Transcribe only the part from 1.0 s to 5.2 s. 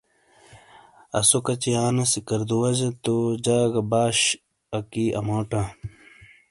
آسو کچی آنے سکردوجہ تو جاگہ تگہ باش اکی